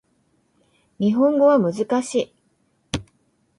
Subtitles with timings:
[0.97, 2.33] 日本語は難しい